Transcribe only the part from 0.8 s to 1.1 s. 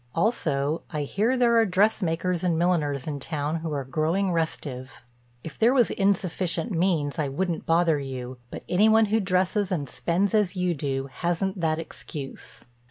I